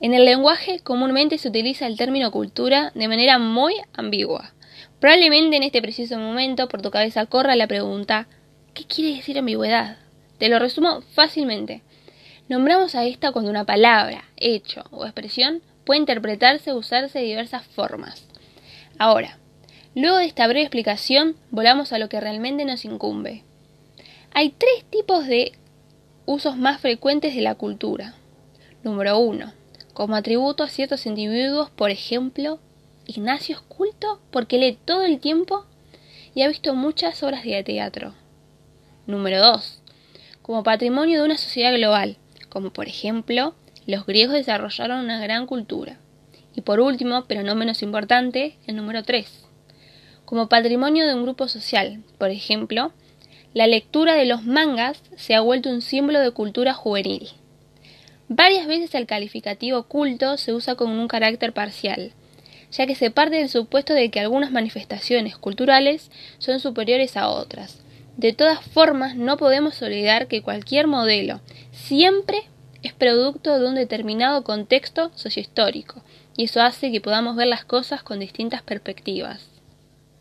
[0.00, 4.52] En el lenguaje comúnmente se utiliza el término cultura de manera muy ambigua.
[5.00, 8.28] Probablemente en este preciso momento por tu cabeza corra la pregunta
[8.74, 9.98] ¿qué quiere decir ambigüedad?
[10.38, 11.82] Te lo resumo fácilmente.
[12.48, 17.66] Nombramos a esta cuando una palabra, hecho o expresión puede interpretarse o usarse de diversas
[17.66, 18.24] formas.
[18.98, 19.38] Ahora,
[19.96, 23.42] luego de esta breve explicación, volamos a lo que realmente nos incumbe.
[24.32, 25.52] Hay tres tipos de
[26.24, 28.14] usos más frecuentes de la cultura.
[28.84, 29.52] Número uno,
[29.98, 32.60] como atributo a ciertos individuos, por ejemplo,
[33.08, 35.64] Ignacio es culto porque lee todo el tiempo
[36.36, 38.14] y ha visto muchas obras de teatro.
[39.08, 39.82] Número 2.
[40.40, 42.16] Como patrimonio de una sociedad global,
[42.48, 43.56] como por ejemplo,
[43.88, 45.98] los griegos desarrollaron una gran cultura.
[46.54, 49.48] Y por último, pero no menos importante, el número 3.
[50.24, 52.92] Como patrimonio de un grupo social, por ejemplo,
[53.52, 57.30] la lectura de los mangas se ha vuelto un símbolo de cultura juvenil.
[58.30, 62.12] Varias veces el calificativo culto se usa con un carácter parcial,
[62.70, 67.80] ya que se parte del supuesto de que algunas manifestaciones culturales son superiores a otras.
[68.18, 71.40] De todas formas, no podemos olvidar que cualquier modelo
[71.72, 72.42] siempre
[72.82, 76.02] es producto de un determinado contexto sociohistórico,
[76.36, 79.57] y eso hace que podamos ver las cosas con distintas perspectivas.